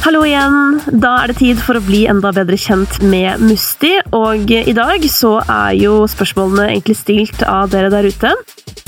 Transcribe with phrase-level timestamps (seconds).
[0.00, 0.78] Hallo igjen!
[0.96, 3.90] Da er det tid for å bli enda bedre kjent med Musti.
[4.16, 8.30] Og i dag så er jo spørsmålene egentlig stilt av dere der ute.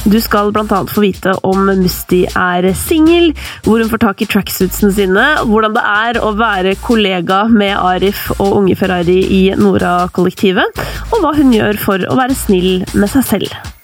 [0.09, 0.65] Du skal bl.a.
[0.65, 3.35] få vite om Musti er singel,
[3.67, 8.31] hvor hun får tak i tracksuitsene sine, hvordan det er å være kollega med Arif
[8.39, 10.83] og Unge Ferrari i Nora-kollektivet,
[11.13, 13.82] og hva hun gjør for å være snill med seg selv.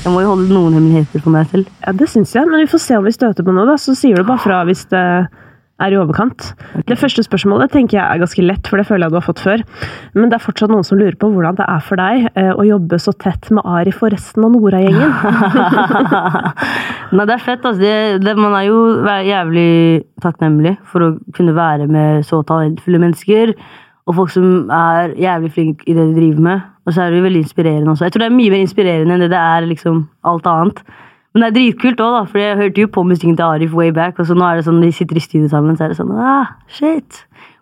[0.00, 1.68] Jeg må jo holde noen hemmeligheter for meg selv.
[1.84, 3.66] Ja, Det syns jeg, men vi får se om vi støter på noe.
[3.68, 5.02] da, Så sier du bare fra hvis det
[5.80, 6.50] er i overkant.
[6.88, 9.42] Det første spørsmålet tenker jeg er ganske lett, for det føler jeg du har fått
[9.44, 9.62] før.
[10.16, 12.66] Men det er fortsatt noen som lurer på hvordan det er for deg eh, å
[12.68, 15.14] jobbe så tett med Arif og resten av Nora-gjengen.
[17.16, 17.64] Nei, det er fett.
[17.64, 17.80] altså.
[17.80, 17.94] Det,
[18.24, 18.80] det, man er jo
[19.30, 19.70] jævlig
[20.24, 23.54] takknemlig for å kunne være med så talentfulle mennesker.
[24.08, 26.66] Og folk som er jævlig flinke i det de driver med.
[26.86, 28.08] Og så er det veldig inspirerende også.
[28.08, 30.82] Jeg tror det er mye mer inspirerende enn det det er liksom alt annet.
[31.30, 33.92] Men det er dritkult òg, da, for jeg hørte jo på musikken til Arif way
[33.94, 34.18] back.
[34.18, 36.10] Og så nå er det sånn, de sitter i studio sammen, så er det sånn
[36.18, 37.20] ah, shit.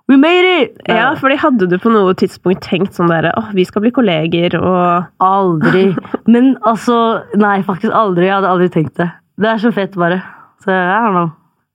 [0.09, 0.79] We made it!
[0.89, 4.57] Ja, fordi Hadde du på noe tidspunkt tenkt sånn der, åh, vi skal bli kolleger
[4.57, 5.91] og Aldri.
[6.33, 6.97] Men altså
[7.37, 8.31] Nei, faktisk aldri.
[8.31, 9.11] Jeg hadde aldri tenkt det.
[9.37, 10.23] Det er så fett, bare.
[10.65, 11.13] Så jeg har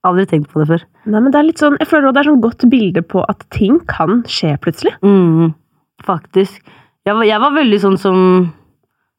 [0.08, 0.84] aldri tenkt på det før.
[1.08, 3.24] Nei, men det er litt sånn, Jeg føler også det er sånn godt bilde på
[3.28, 4.94] at ting kan skje plutselig.
[5.04, 5.54] Mm,
[6.04, 6.60] faktisk.
[7.04, 8.20] Jeg var, jeg var, veldig sånn som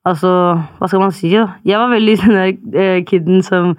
[0.05, 0.29] Altså,
[0.77, 1.55] hva skal man si, da?
[1.65, 3.73] Jeg var veldig den der eh, kiden som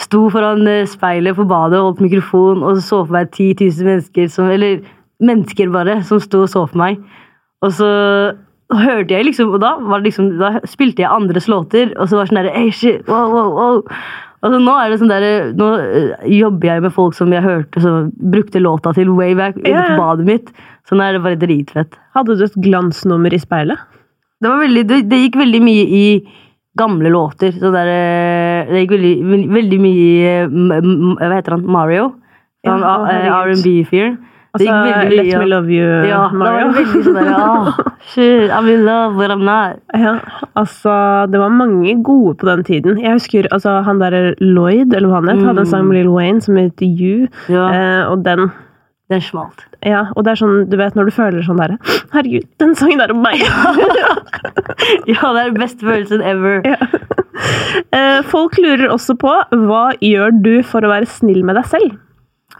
[0.00, 3.86] sto foran eh, speilet på badet og holdt mikrofon og så for meg 10 000
[3.86, 4.80] mennesker som Eller
[5.22, 6.98] mennesker, bare, som sto og så for meg.
[7.62, 7.90] Og så
[8.74, 12.32] hørte jeg liksom Og da, liksom, da spilte jeg andres låter, og så var det
[12.32, 13.82] sånn derre wow, wow, wow.
[14.44, 17.80] Altså, nå er det sånn der, nå eh, jobber jeg med folk som jeg hørte
[17.80, 19.94] som brukte låta til way back yeah.
[19.96, 20.50] badet mitt.
[20.84, 21.96] Så nå er det bare dritfett.
[22.16, 23.80] Hadde du et glansnummer i speilet?
[24.44, 26.04] Det, veldig, det, det gikk veldig mye i
[26.76, 27.54] gamle låter.
[27.56, 30.36] Så der, eh, det gikk veldig, veldig mye i
[31.16, 31.64] Hva heter han?
[31.64, 32.12] Mario?
[32.64, 34.18] Ja, R&B-fyren.
[34.54, 34.70] Altså,
[35.10, 35.38] Let ja.
[35.42, 36.58] me love you, ja, Mario.
[36.58, 37.78] Det var veldig sånn oh,
[38.12, 39.80] shit, I'm in love with I'm not.
[39.98, 40.12] Ja,
[40.54, 40.94] altså,
[41.32, 43.00] det var mange gode på den tiden.
[43.02, 45.48] Jeg husker altså, han der Lloyd, eller hva han het, mm.
[45.50, 47.66] hadde en sang med Lill Wayne som het You, ja.
[47.66, 48.52] eh, og den
[49.12, 49.66] Den smalt.
[49.84, 51.74] Ja, og det er sånn, du vet når du føler sånn derre
[52.14, 53.42] Herregud, den sangen er om meg!
[55.12, 56.62] ja, det er den beste følelsen ever.
[56.64, 56.78] Ja.
[57.90, 59.34] Eh, folk lurer også på
[59.66, 61.98] hva gjør du for å være snill med deg selv?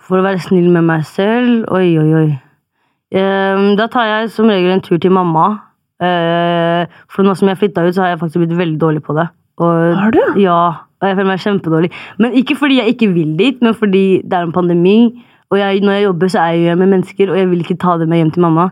[0.05, 2.27] For å være snill med meg selv Oi, oi, oi.
[3.79, 5.53] Da tar jeg som regel en tur til mamma.
[6.03, 9.15] Uh, for nå som jeg flytta ut, så har jeg faktisk blitt veldig dårlig på
[9.15, 9.29] det.
[9.63, 10.23] Og, har du?
[10.43, 11.93] Ja, og jeg føler meg kjempedårlig.
[12.19, 14.97] Men ikke fordi jeg ikke vil dit, men fordi det er en pandemi.
[15.53, 17.95] Og jeg, når jeg jobber, så er jeg med mennesker, og jeg vil ikke ta
[18.01, 18.69] det med hjem til mamma.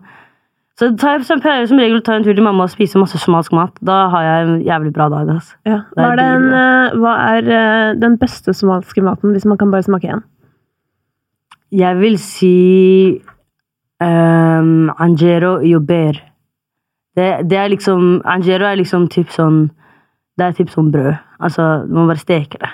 [0.80, 3.76] Så jeg som, som regel tar en tur til mamma og spiser masse somalisk mat.
[3.86, 5.30] Da har jeg en jævlig bra dag.
[5.36, 5.54] Altså.
[5.68, 5.82] Ja.
[5.94, 9.86] Hva, er den, uh, hva er uh, den beste somaliske maten, hvis man kan bare
[9.86, 10.24] smake én?
[11.72, 12.56] Jeg vil si
[14.02, 16.18] um, Angero jobber.
[17.16, 19.66] Det, det, er liksom Angero er liksom typ sånn
[20.36, 21.14] Det er typ sånn brød.
[21.40, 22.70] Altså, du må bare steke det.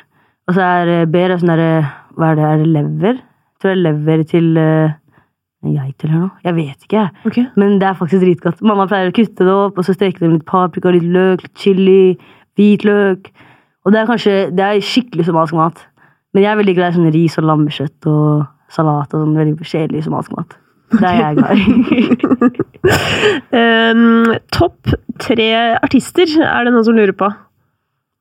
[0.48, 1.72] Og så er eh, ber sånn derre
[2.18, 2.48] Hva er det?
[2.48, 3.20] Er det lever?
[3.22, 4.98] Jeg tror det er lever til uh,
[5.66, 6.30] geit eller noe.
[6.46, 7.06] Jeg vet ikke.
[7.30, 7.46] Okay.
[7.58, 8.62] Men det er faktisk dritgodt.
[8.66, 11.42] Mamma pleier å kutte det opp, og så steke det med litt paprika, litt løk,
[11.46, 12.18] litt chili,
[12.58, 13.30] hvitløk.
[13.86, 15.82] Og det er kanskje Det er skikkelig somalisk mat.
[16.34, 19.66] Men jeg er veldig glad i sånn ris og lammekjøtt og salat og sånn veldig
[19.66, 20.56] kjedelig somalisk mat.
[20.88, 21.98] Det er jeg glad i.
[23.60, 27.28] um, topp tre artister, er det noen som lurer på?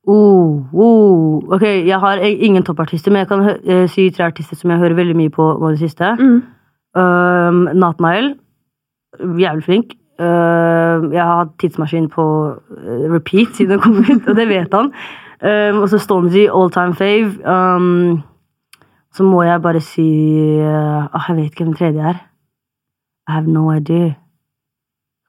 [0.08, 1.52] Oh, oh.
[1.52, 4.96] Ok, jeg har ingen toppartister, men jeg kan uh, si tre artister som jeg hører
[4.96, 6.14] veldig mye på nå det siste.
[6.16, 6.38] Mm.
[6.96, 8.00] Um, Nat
[9.18, 9.96] Jævlig flink.
[10.18, 14.74] Uh, jeg har hatt tidsmaskin på uh, repeat siden den kom ut, og det vet
[14.74, 14.92] han.
[15.38, 17.38] Um, og så Stormzy, all time fave.
[17.46, 18.22] Um,
[19.14, 20.06] så må jeg bare si
[20.60, 22.22] uh, Jeg vet ikke hvem den tredje er.
[23.28, 24.14] I have no idea.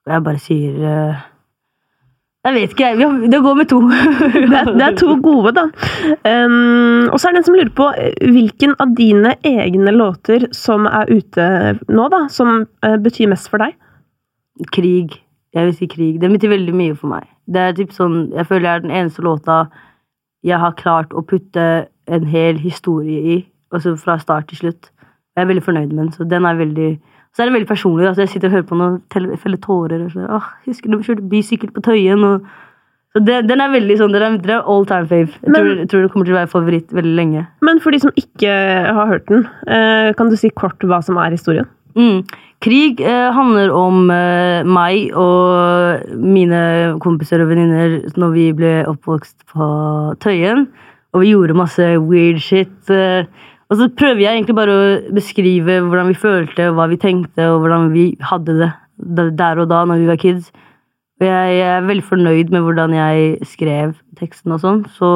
[0.06, 1.22] Og jeg bare sier uh,
[2.44, 2.90] Jeg vet ikke.
[3.32, 3.80] Det går med to.
[3.90, 5.66] det, er, det, er, to gode, da.
[6.24, 7.90] Um, og så er det en som lurer på
[8.32, 11.50] hvilken av dine egne låter som er ute
[11.88, 13.76] nå, da, som uh, betyr mest for deg?
[14.72, 15.20] Krig.
[15.54, 16.16] Jeg vil si krig.
[16.22, 17.28] Den betyr veldig mye for meg.
[17.50, 19.64] Det er typ sånn, Jeg føler jeg er den eneste låta
[20.46, 21.64] jeg har klart å putte
[22.08, 23.38] en hel historie i
[23.72, 24.90] altså fra start til slutt.
[25.36, 26.12] Jeg er veldig fornøyd med den.
[26.12, 26.90] Så den er veldig
[27.30, 28.08] så er det veldig personlig.
[28.08, 30.02] Altså jeg sitter og hører på den og feller tårer.
[30.04, 32.24] Og så, Åh, husker du vi kjørte bysykkel på Tøyen?
[32.26, 32.48] Og,
[33.14, 35.30] så det, den er veldig sånn, den er, all time fave.
[35.36, 37.44] Jeg, men, tror, jeg, tror, det kommer til å være favoritt veldig lenge.
[37.66, 38.54] Men for de som ikke
[38.98, 41.70] har hørt den, eh, kan du si kort hva som er historien?
[41.98, 42.22] Mm.
[42.62, 46.60] Krig eh, handler om eh, meg og mine
[47.02, 49.70] kompiser og venninner når vi ble oppvokst på
[50.22, 50.66] Tøyen.
[51.14, 52.74] Og vi gjorde masse weird shit.
[52.90, 53.26] Eh,
[53.70, 57.62] Og så prøver jeg egentlig bare å beskrive hvordan vi følte, hva vi tenkte, og
[57.62, 60.50] hvordan vi hadde det der og da når vi var kids.
[61.20, 65.10] Og jeg, er veldig fornøyd med hvordan jeg skrev teksten og sånn, så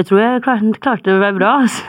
[0.00, 1.50] jeg tror jeg klarte, klarte å være bra.
[1.60, 1.82] Altså.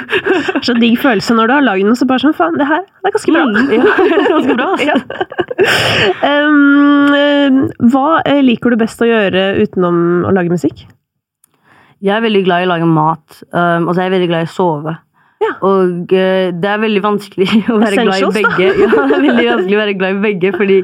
[0.66, 3.10] Så digg følelse når du har lagd noe, så bare sånn faen, det her det
[3.10, 3.44] er ganske bra.
[3.52, 3.94] Mm, ja,
[4.34, 4.68] ganske bra.
[4.74, 4.90] Altså.
[6.24, 6.30] Ja.
[6.50, 7.60] Um,
[7.92, 10.82] hva eh, liker du best å gjøre utenom å lage musikk?
[12.02, 14.44] Jeg er veldig glad i å lage mat, um, og så er jeg veldig glad
[14.44, 14.96] i å sove.
[15.44, 15.50] Ja.
[15.68, 18.70] Og uh, det er veldig vanskelig å være glad i begge.
[18.70, 20.80] Ja, det er veldig vanskelig å være glad i begge, fordi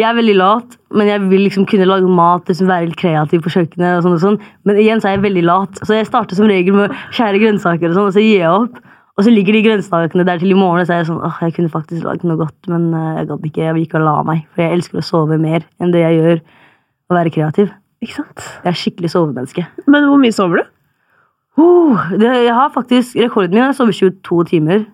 [0.00, 3.42] jeg er veldig lat, men jeg vil liksom kunne lage mat, liksom være litt kreativ
[3.44, 3.98] på kjøkkenet.
[3.98, 4.38] og sånn og sånn.
[4.64, 7.42] Men igjen så er jeg veldig lat, så jeg starter som regel med å skjære
[7.42, 8.80] grønnsaker, og sånn, og så gir jeg opp.
[9.20, 11.40] Og så ligger de grønnsakene der til i morgen, og så er jeg sånn åh,
[11.44, 13.64] jeg kunne faktisk lagd noe godt, men eh, jeg gadd ikke.
[13.66, 16.40] Jeg vil ikke la meg, for jeg elsker å sove mer enn det jeg gjør
[17.12, 17.74] å være kreativ.
[18.02, 18.46] Ikke sant?
[18.64, 19.66] Jeg er skikkelig sovemenneske.
[19.84, 20.71] Men hvor mye sover du?
[21.60, 24.86] Oh, det, jeg har faktisk, Rekorden min er å sove 22 timer.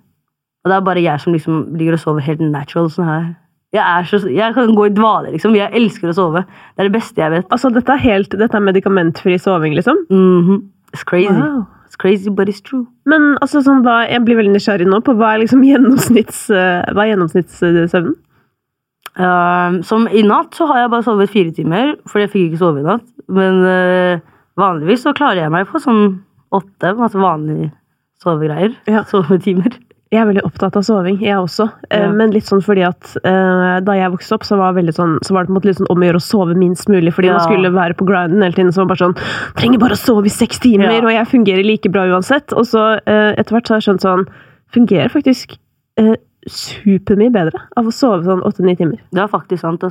[0.65, 2.91] Og det er bare jeg som liksom ligger og sover helt natural.
[2.91, 3.29] sånn her.
[3.77, 5.55] Jeg, så, jeg kan gå i dvale, liksom.
[5.57, 6.45] Jeg elsker å sove.
[6.49, 7.49] Det er det beste jeg vet.
[7.55, 10.07] Altså, dette er helt, dette er medikamentfri soving, liksom?
[10.11, 10.63] Mhm.
[10.95, 11.35] It's crazy.
[11.35, 11.67] Wow.
[11.87, 12.87] It's crazy, but it's true.
[13.05, 16.89] Men altså, sånn, hva, jeg blir veldig nysgjerrig nå på hva er liksom gjennomsnitts, eh,
[16.93, 18.17] hva er gjennomsnittssøvnen?
[19.19, 22.61] Uh, som I natt så har jeg bare sovet fire timer, fordi jeg fikk ikke
[22.61, 23.07] sove i natt.
[23.29, 24.21] Men uh,
[24.61, 26.21] vanligvis så klarer jeg meg på sånn
[26.55, 26.95] åtte.
[26.99, 27.71] Masse vanlige
[28.23, 28.75] sovegreier.
[28.89, 29.05] Ja.
[29.09, 29.77] Sovetimer.
[30.09, 31.67] Jeg er veldig opptatt av soving, jeg også.
[31.91, 32.13] Eh, Ja.
[32.17, 35.45] Men litt sånn fordi at uh, da jeg vokste opp, så var, sånn, så var
[35.45, 37.35] det på en måte litt sånn om å gjøre å sove minst mulig, fordi Ja.
[37.37, 38.73] man skulle være på grinden hele tiden.
[38.73, 41.03] Så var det bare sånn Trenger bare å sove i seks timer, Ja.
[41.05, 42.53] og jeg fungerer like bra uansett.
[42.57, 44.25] Og så uh, etter hvert så har jeg skjønt sånn
[44.73, 45.59] Fungerer faktisk
[46.01, 46.17] uh,
[46.49, 48.99] supermye bedre av å sove sånn åtte-ni timer.
[49.13, 49.85] Det er faktisk sant.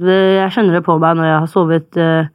[0.00, 2.28] Det, jeg kjenner det på meg når jeg har sovet eh,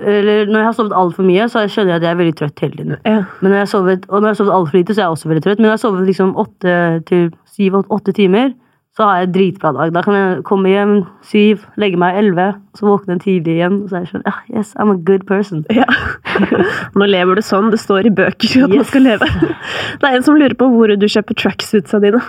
[0.00, 2.64] Eller når jeg har sovet altfor mye, så skjønner jeg at jeg er veldig trøtt
[2.64, 2.96] hele tiden.
[3.04, 3.20] Ja.
[3.40, 5.16] Men når jeg har sovet, og når jeg har sovet altfor lite, så er jeg
[5.16, 5.58] også veldig trøtt.
[5.58, 6.74] Men når jeg har sovet liksom åtte
[7.10, 8.52] til syv, åtte, timer,
[8.96, 9.92] så har jeg en dritbra dag.
[9.94, 10.94] Da kan jeg komme hjem
[11.24, 13.82] syv, legge meg elleve, så våkne tidlig igjen.
[13.84, 15.62] Og så er jeg sånn, ah, yes, I'm a good person.
[15.72, 15.86] Ja.
[16.98, 17.70] Nå lever du sånn.
[17.72, 19.28] Det står i bøker at man skal leve.
[20.00, 22.22] Det er en som lurer på hvor du kjøper tracksuitsa dine.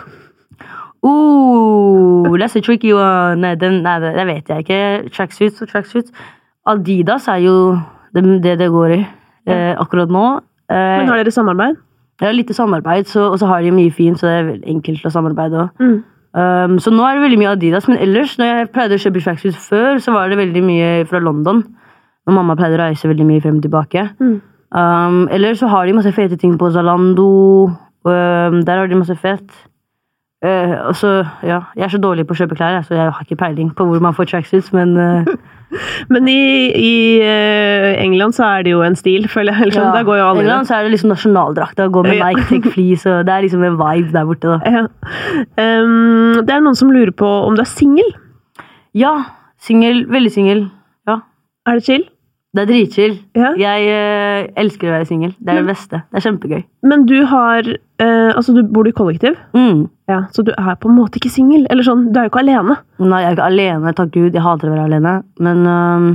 [1.01, 3.41] Ooh, that's a tricky one.
[3.41, 5.09] Nei, den, nei, det det vet jeg ikke.
[5.15, 6.13] Tracksuits og tracksuits.
[6.69, 7.55] Adidas er jo
[8.13, 8.99] det det, det går i
[9.47, 10.25] eh, akkurat nå.
[10.69, 11.79] Eh, Men har dere samarbeid?
[12.21, 15.11] Ja, lite samarbeid, så, og så har de mye fint, så det er enkelt å
[15.13, 15.81] samarbeide òg.
[15.81, 15.99] Mm.
[16.31, 19.23] Um, så nå er det veldig mye Adidas, men ellers, når jeg pleide å kjøpe
[19.23, 21.63] tracksuits før, så var det veldig mye fra London.
[22.27, 24.05] Når mamma pleide å reise veldig mye frem og tilbake.
[24.21, 24.37] Mm.
[24.71, 27.71] Um, eller så har de masse fete ting på Zalando.
[28.05, 29.49] Um, der har de masse fett.
[30.45, 33.25] Uh, og så, ja, Jeg er så dårlig på å kjøpe klær, så jeg har
[33.25, 35.33] ikke peiling på hvor man får tracksuits, men eh,
[36.11, 36.41] Men i,
[36.75, 39.75] i eh, England så er det jo en stil, føler jeg.
[39.77, 40.03] Sånn, ja.
[40.03, 41.79] I England så er det liksom nasjonaldrakt.
[41.95, 44.59] Gå med Nike Tech Fleece, og det er liksom en vibe der borte.
[44.71, 44.85] Ja.
[45.59, 48.07] Um, det er noen som lurer på om du er singel.
[48.97, 49.13] Ja,
[49.61, 50.05] singel.
[50.11, 50.65] Veldig singel.
[51.09, 51.21] Ja.
[51.67, 52.05] Er det chill?
[52.51, 53.13] Det er dritchill.
[53.37, 53.53] Ja.
[53.55, 55.31] Jeg eh, elsker å være singel.
[55.39, 56.01] Det er det beste.
[56.11, 56.63] Det er kjempegøy.
[56.83, 59.37] Men du har eh, Altså, du bor i kollektiv?
[59.55, 59.85] Mm.
[60.11, 61.63] Ja, Så du er på en måte ikke singel?
[61.71, 62.75] Eller sånn, du er jo ikke alene.
[62.99, 64.35] Nei, jeg er ikke alene, takk Gud.
[64.35, 65.13] Jeg hater å være alene.
[65.39, 66.09] Men øhm,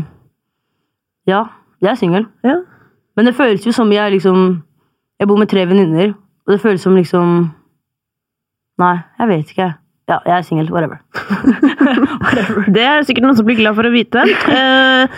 [1.32, 1.40] ja,
[1.80, 2.28] jeg er singel.
[2.44, 2.58] Ja.
[3.16, 4.42] Men det føles jo som jeg liksom
[5.16, 6.12] Jeg bor med tre venninner,
[6.44, 7.32] og det føles som liksom
[8.76, 9.70] Nei, jeg vet ikke.
[10.12, 10.68] Ja, jeg er singel.
[10.74, 11.00] Whatever.
[12.68, 14.28] Det er sikkert noen som blir glad for å vite.
[14.52, 15.08] Eh,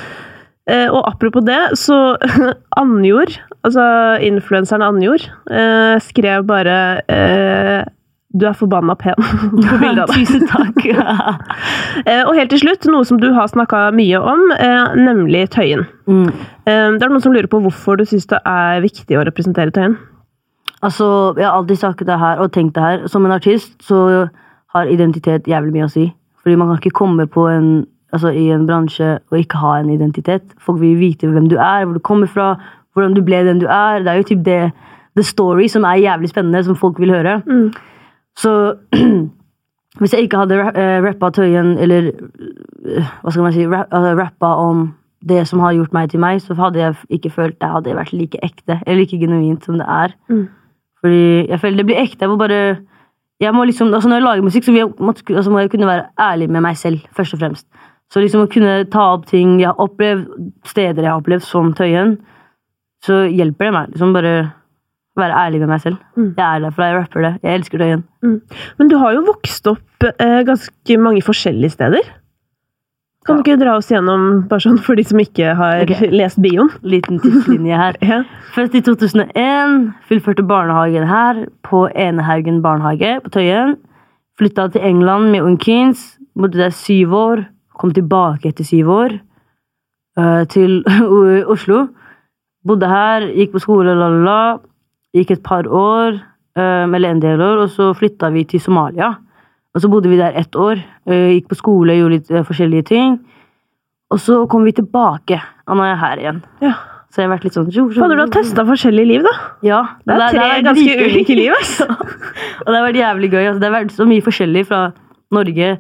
[0.93, 2.17] og apropos det, så
[2.81, 3.85] Annjord, altså
[4.25, 6.75] influenseren Annjord, eh, skrev bare
[7.09, 7.87] eh,
[8.37, 9.17] Du er forbanna pen
[9.57, 10.27] på bildet av deg.
[10.27, 10.83] Tusen takk.
[12.09, 15.87] Eh, og helt til slutt, noe som du har snakka mye om, eh, nemlig Tøyen.
[16.07, 16.29] mm.
[16.69, 19.73] Eh, det er noen som lurer på hvorfor du syns det er viktig å representere
[19.75, 19.97] Tøyen.
[20.85, 23.07] Altså, Jeg har alltid sagt det her og tenkt det her.
[23.09, 24.29] Som en artist så
[24.75, 26.05] har identitet jævlig mye å si.
[26.45, 29.91] Fordi man kan ikke komme på en, altså, i en bransje og ikke ha en
[29.91, 30.43] identitet.
[30.61, 32.55] Folk vil vite hvem du er, hvor du kommer fra,
[32.95, 34.03] hvordan du ble den du er.
[34.03, 34.61] Det er jo typ det
[35.17, 37.41] the story som er jævlig spennende, som folk vil høre.
[37.47, 37.73] Mm.
[38.39, 38.53] Så
[40.01, 44.55] hvis jeg ikke hadde eh, rappa Tøyen, eller eh, hva skal man si, altså, rappa
[44.63, 44.93] om
[45.29, 48.15] det som har gjort meg til meg, så hadde jeg ikke følt det hadde vært
[48.15, 50.15] like ekte eller like genuint som det er.
[50.31, 50.47] Mm.
[51.03, 52.23] Fordi jeg føler det blir ekte.
[52.23, 52.77] Jeg må bare
[53.39, 54.89] jeg må liksom, altså Når jeg lager musikk, så jeg,
[55.37, 57.67] altså må jeg kunne være ærlig med meg selv, først og fremst.
[58.13, 60.29] Så liksom å kunne ta opp ting jeg har opplevd,
[60.69, 62.17] steder jeg har opplevd, som Tøyen,
[63.05, 63.91] så hjelper det meg.
[63.93, 64.37] liksom Bare
[65.19, 65.99] være ærlig med meg selv.
[66.17, 66.31] Mm.
[66.39, 67.35] Jeg er derfra, jeg rapper det.
[67.43, 68.07] Jeg elsker Tøyen.
[68.79, 72.09] Men du har jo vokst opp eh, ganske mange forskjellige steder.
[73.27, 76.09] Kan du ikke dra oss gjennom, bare sånn for de som ikke har okay.
[76.21, 76.71] lest bioen?
[76.81, 77.99] Liten tidslinje her.
[78.09, 78.23] Ja.
[78.55, 79.75] Født i 2001,
[80.09, 83.77] fullførte barnehagen her på Enehaugen barnehage på Tøyen.
[84.41, 87.45] Flytta til England med Ung Keens, bodde der syv år.
[87.79, 89.15] Kom tilbake etter syv år
[90.19, 90.81] eh, til
[91.55, 91.87] Oslo.
[92.67, 94.41] Bodde her, gikk på skole, la, la, la.
[95.17, 96.19] Gikk et par år,
[96.59, 99.15] eh, eller en del år, og så flytta vi til Somalia.
[99.75, 100.83] Og så bodde vi der ett år.
[101.07, 103.19] eh, gikk på skole, gjorde litt forskjellige ting.
[104.11, 105.37] Og så kom vi tilbake,
[105.69, 106.43] og nå er jeg her igjen.
[106.65, 106.77] ja.
[107.09, 109.31] Så jeg har vært litt sånn Fader, du har testa forskjellige liv, da.
[109.65, 109.79] Ja.
[110.05, 111.87] Det er tre vært ganske ulike liv, altså.
[112.67, 113.45] og det har vært jævlig gøy.
[113.47, 114.81] Altså, det har vært så mye forskjellig fra
[115.33, 115.71] Norge.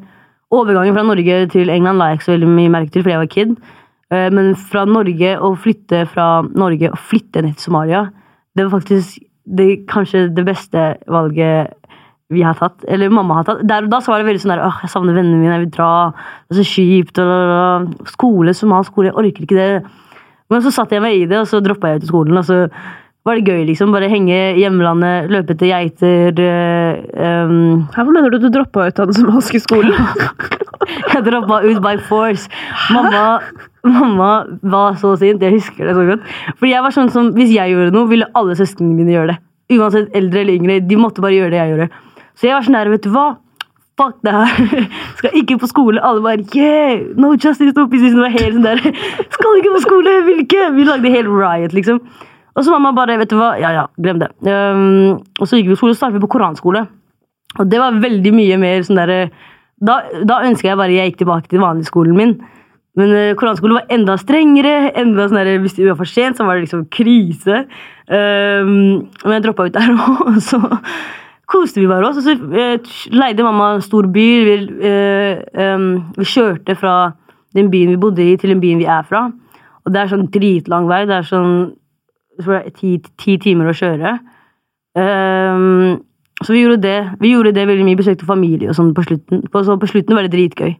[0.55, 3.23] Overgangen fra Norge til England la jeg ikke så veldig mye merke til, fordi jeg
[3.23, 3.57] var kid.
[4.11, 8.07] Eh, Men fra Norge å flytte fra Norge og flytte ned til Somalia,
[8.57, 11.75] det var faktisk det, kanskje det beste valget
[12.33, 12.85] vi har tatt.
[12.88, 13.62] Eller mamma har tatt.
[13.69, 15.64] Der og da så var det veldig sånn der, åh, jeg savner vennene mine, jeg
[15.67, 15.93] vil dra.
[16.49, 17.21] Det er så kjipt.
[17.23, 19.71] Og, skole, somalsk skole, jeg orker ikke det.
[20.52, 22.40] Men så satte jeg meg i det, og så droppa jeg ut av skolen.
[22.40, 22.59] Og så
[23.28, 23.92] var det gøy, liksom.
[23.94, 26.40] Bare henge i hjemlandet, løpe etter geiter.
[26.42, 29.94] eh, um, Her, mener du du droppa ut av den somaliske skolen?
[31.14, 32.49] jeg droppa ut by force.
[32.94, 33.40] Mamma,
[33.85, 34.30] mamma
[34.62, 35.42] var så sint.
[35.44, 36.25] Jeg husker det så godt.
[36.58, 39.38] Fordi jeg var sånn som, Hvis jeg gjorde noe, ville alle søsknene mine gjøre det.
[39.76, 40.80] Uansett eldre eller yngre.
[40.88, 41.90] De måtte bare gjøre det jeg gjorde.
[42.38, 43.26] Så jeg var sånn der, vet du hva?
[43.99, 44.87] Fuck det her.
[45.18, 46.00] Skal ikke på skole.
[46.06, 48.14] Alle bare yeah, no justice, no peace.
[48.14, 48.82] Det var helt sånn der.
[49.37, 50.68] Skal ikke på skole, vil ikke.
[50.76, 52.00] Vi lagde helt riot, liksom.
[52.59, 54.33] Og så mamma bare, vet du hva, ja ja, glem det.
[54.43, 56.83] Um, og så gikk vi på skole, og startet vi på koranskole.
[57.59, 59.21] Og det var veldig mye mer sånn derre
[59.79, 62.35] da, da ønska jeg bare jeg gikk tilbake til vanligskolen min.
[62.99, 64.91] Men uh, koranskolen var enda strengere.
[64.99, 67.62] enda sånn der, Hvis det var for sent, så var det liksom krise.
[68.11, 70.59] Um, men jeg droppa ut der òg, og så
[71.49, 72.19] koste vi bare oss.
[72.19, 74.50] Og så uh, leide mamma en stor bil.
[74.50, 75.45] Vi, uh,
[75.79, 77.12] um, vi kjørte fra
[77.55, 79.29] den byen vi bodde i, til den byen vi er fra.
[79.87, 81.05] Og det er sånn dritlang vei.
[81.07, 81.77] Det er sånn jeg tror det er
[82.76, 84.18] ti, ti timer å kjøre.
[84.99, 85.99] Um,
[86.42, 89.45] så vi gjorde det Vi gjorde det veldig mye, besøkte familie og sånn på slutten.
[89.52, 90.75] På, så på slutten var det dritgøy.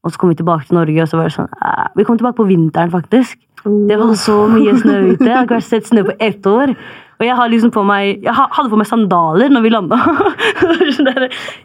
[0.00, 2.18] Og så kom vi tilbake til Norge, og så var det sånn eh, Vi kom
[2.20, 3.38] tilbake på vinteren, faktisk.
[3.64, 5.26] Det var så mye snø ute.
[5.26, 6.72] Jeg har ikke sett snø på ett år.
[7.20, 9.98] Og jeg, har liksom på meg, jeg hadde på meg sandaler når vi landa.
[10.96, 11.10] sånn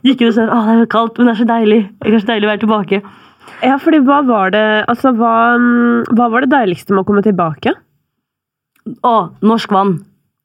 [0.03, 1.79] gikk jo sa å, det er kaldt, men det er så deilig.
[2.03, 3.01] Det er så deilig å være tilbake.
[3.63, 5.55] Ja, fordi hva var det Altså, hva,
[6.17, 7.71] hva var det deiligste med å komme tilbake?
[8.85, 9.95] Å, norsk vann.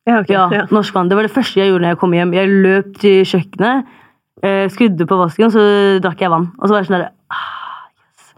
[0.08, 0.66] Ja, okay, Ja, Ja.
[0.72, 1.08] norsk vann.
[1.10, 2.32] Det var det første jeg gjorde når jeg kom hjem.
[2.34, 3.84] Jeg løp til kjøkkenet,
[4.42, 5.64] eh, skrudde på vasken, så
[6.00, 6.50] drakk jeg vann.
[6.58, 8.34] Og så var jeg sånn der ah, yes.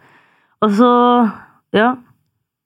[0.62, 1.32] Og så
[1.73, 1.97] Ja.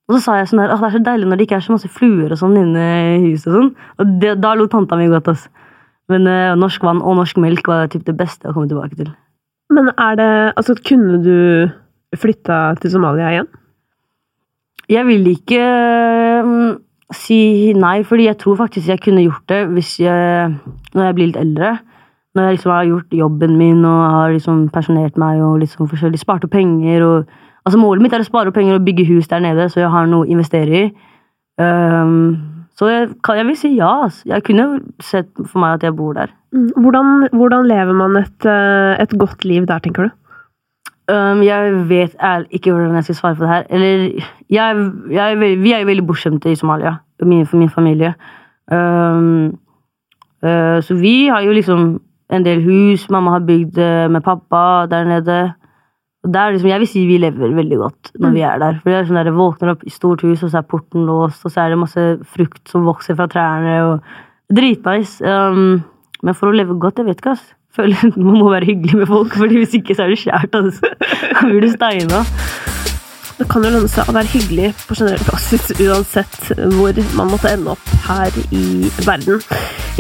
[0.09, 1.65] Og så sa jeg sånn der, «Åh, det er så deilig når det ikke er
[1.67, 3.49] så masse fluer og sånn inne i huset.
[3.49, 3.75] og sånn.
[3.99, 5.29] Og det, da lo tanta mi godt.
[5.29, 5.49] ass.
[6.09, 9.11] Men eh, norsk vann og norsk melk var typ det beste å komme tilbake til.
[9.71, 11.71] Men er det Altså, kunne du
[12.17, 13.49] flytta til Somalia igjen?
[14.89, 15.59] Jeg vil ikke
[16.47, 16.79] mm,
[17.15, 20.55] si nei, fordi jeg tror faktisk jeg kunne gjort det hvis jeg,
[20.95, 21.77] når jeg blir litt eldre.
[22.37, 26.21] Når jeg liksom har gjort jobben min og har liksom pensjonert meg og liksom forskjellig
[26.21, 27.05] spart opp penger.
[27.07, 29.81] Og, altså Målet mitt er å spare opp penger og bygge hus der nede, så
[29.85, 30.91] jeg har noe å investere i.
[31.57, 32.37] Um,
[32.77, 33.09] så jeg,
[33.39, 33.93] jeg vil si ja.
[34.29, 34.67] Jeg kunne
[35.01, 36.35] sett for meg at jeg bor der.
[36.53, 36.69] Mm.
[36.77, 40.15] Hvordan, hvordan lever man et, eh, et godt liv der, tenker du?
[41.07, 43.67] Um, jeg vet ærlig ikke hvordan jeg skal svare på det her.
[43.71, 48.15] Eller, jeg, jeg vi er jo veldig bortskjemte i Somalia, min, for min familie.
[48.73, 49.55] Um,
[50.43, 52.01] uh, så vi har jo liksom
[52.35, 55.39] en del hus mamma har bygd uh, med pappa der nede.
[56.27, 58.81] Liksom, jeg vil si vi lever veldig godt når vi er der.
[58.83, 61.07] For det er sånn der, jeg Våkner opp i stort hus, og så er porten
[61.07, 63.77] låst, og så er det masse frukt som vokser fra trærne.
[63.85, 65.23] og Dritnice.
[65.23, 65.85] Um,
[66.27, 67.53] men for å leve godt, jeg vet ikke, ass.
[67.77, 70.57] Føler Man må være hyggelig med folk, Fordi hvis ikke så er det skjært.
[70.57, 70.95] Altså.
[71.37, 72.25] Da blir du steina.
[73.37, 76.37] Det kan jo lønne seg å være hyggelig på generell basis uansett
[76.73, 79.43] hvor man måtte ende opp her i verden.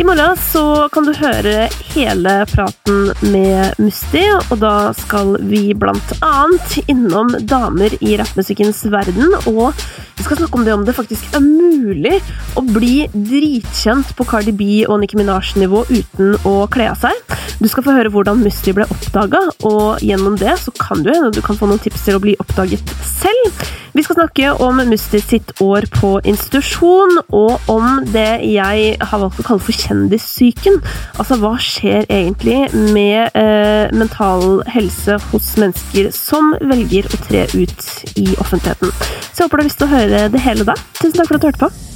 [0.01, 6.17] I morgen så kan du høre hele praten med Musti, og da skal vi blant
[6.25, 9.77] annet innom damer i rappmusikkens verden, og
[10.17, 12.17] vi skal snakke om det om det faktisk er mulig
[12.57, 17.37] å bli dritkjent på Cardi B og Nicki Minaj-nivå uten å kle av seg.
[17.61, 21.43] Du skal få høre hvordan Musti ble oppdaga, og gjennom det så kan du du
[21.45, 23.67] kan få noen tips til å bli oppdaget selv.
[23.97, 29.41] Vi skal snakke om Musti sitt år på institusjon, og om det jeg har valgt
[29.41, 30.77] å kalle for kjendissyken.
[31.17, 32.59] Altså, hva skjer egentlig
[32.93, 38.93] med eh, mental helse hos mennesker som velger å tre ut i offentligheten?
[39.33, 40.77] Så jeg håper du har lyst til å høre det hele da.
[41.01, 41.96] Tusen takk for at du hørte på.